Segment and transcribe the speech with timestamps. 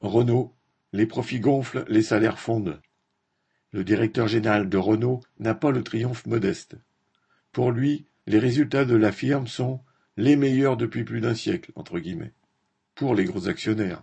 [0.00, 0.54] Renault,
[0.92, 2.80] les profits gonflent, les salaires fondent.
[3.72, 6.76] Le directeur général de Renault n'a pas le triomphe modeste.
[7.52, 9.80] Pour lui, les résultats de la firme sont
[10.16, 12.32] les meilleurs depuis plus d'un siècle, entre guillemets,
[12.94, 14.02] pour les gros actionnaires.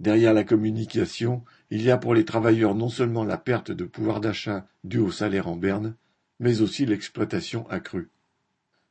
[0.00, 4.20] Derrière la communication, il y a pour les travailleurs non seulement la perte de pouvoir
[4.20, 5.94] d'achat due au salaire en berne,
[6.40, 8.10] mais aussi l'exploitation accrue.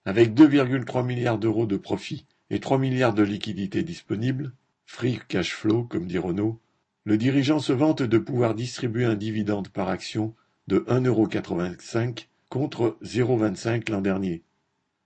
[0.06, 4.54] Avec 2,3 milliards d'euros de profit et 3 milliards de liquidités disponibles,
[4.92, 6.60] free cash flow comme dit Renault,
[7.06, 10.36] le dirigeant se vante de pouvoir distribuer un dividende par action
[10.68, 14.44] de 1,85€ contre 0,25 l'an dernier.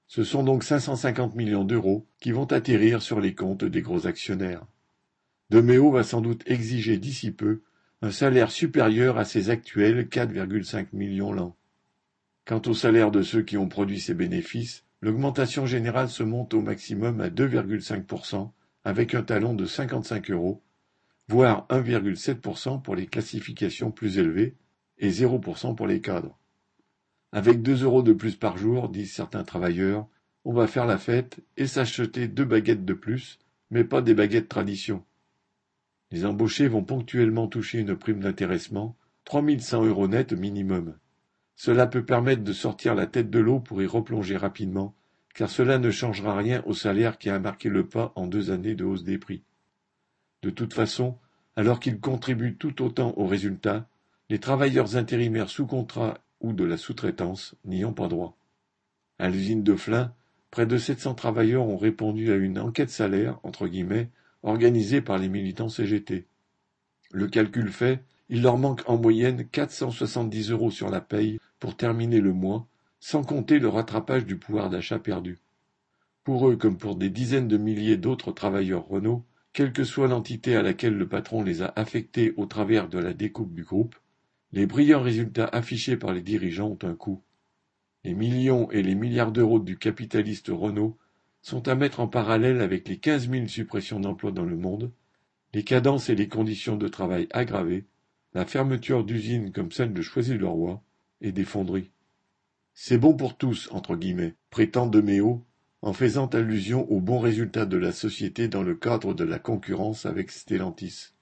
[0.07, 4.65] Ce sont donc 550 millions d'euros qui vont atterrir sur les comptes des gros actionnaires.
[5.51, 7.61] Deméo va sans doute exiger d'ici peu
[8.01, 11.55] un salaire supérieur à ses actuels 4,5 millions l'an.
[12.45, 16.61] Quant au salaire de ceux qui ont produit ces bénéfices, L'augmentation générale se monte au
[16.61, 18.49] maximum à 2,5%
[18.85, 20.63] avec un talon de 55 euros,
[21.27, 24.55] voire 1,7% pour les classifications plus élevées
[24.99, 26.37] et 0% pour les cadres.
[27.31, 30.07] Avec 2 euros de plus par jour, disent certains travailleurs,
[30.45, 33.39] on va faire la fête et s'acheter deux baguettes de plus,
[33.71, 35.03] mais pas des baguettes tradition.
[36.11, 40.95] Les embauchés vont ponctuellement toucher une prime d'intéressement, 3100 euros net minimum.
[41.55, 44.95] Cela peut permettre de sortir la tête de l'eau pour y replonger rapidement,
[45.35, 48.73] car cela ne changera rien au salaire qui a marqué le pas en deux années
[48.73, 49.43] de hausse des prix.
[50.41, 51.17] De toute façon,
[51.57, 53.87] alors qu'ils contribuent tout autant aux résultats,
[54.29, 58.37] les travailleurs intérimaires sous contrat ou de la sous-traitance n'y ont pas droit.
[59.19, 60.13] À l'usine de Flins,
[60.51, 64.09] près de 700 travailleurs ont répondu à une enquête salaire, entre guillemets,
[64.41, 66.27] organisée par les militants CGT.
[67.11, 72.21] Le calcul fait, il leur manque en moyenne 470 euros sur la paye pour terminer
[72.21, 72.67] le mois,
[73.07, 75.37] sans compter le rattrapage du pouvoir d'achat perdu.
[76.23, 80.55] Pour eux comme pour des dizaines de milliers d'autres travailleurs Renault, quelle que soit l'entité
[80.55, 83.95] à laquelle le patron les a affectés au travers de la découpe du groupe,
[84.53, 87.21] les brillants résultats affichés par les dirigeants ont un coût.
[88.03, 90.97] Les millions et les milliards d'euros du capitaliste Renault
[91.43, 94.91] sont à mettre en parallèle avec les quinze mille suppressions d'emplois dans le monde,
[95.53, 97.85] les cadences et les conditions de travail aggravées,
[98.33, 100.81] la fermeture d'usines comme celle de Choisy-le-Roi
[101.21, 101.91] et des fonderies.
[102.77, 105.45] C'est bon pour tous, entre guillemets, prétend Deméo,
[105.81, 110.05] en faisant allusion aux bons résultats de la société dans le cadre de la concurrence
[110.05, 111.13] avec Stellantis.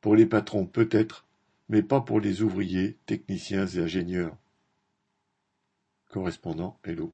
[0.00, 1.26] Pour les patrons peut-être,
[1.68, 4.36] mais pas pour les ouvriers, techniciens et ingénieurs.
[6.10, 7.10] Correspondant Hello.